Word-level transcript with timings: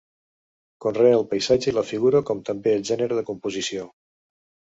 Conrea 0.85 1.17
el 1.17 1.25
paisatge 1.33 1.69
i 1.71 1.75
la 1.75 1.83
figura, 1.89 2.21
com 2.29 2.41
també 2.49 2.75
el 2.79 2.83
gènere 2.93 3.19
de 3.21 3.27
composició. 3.31 3.87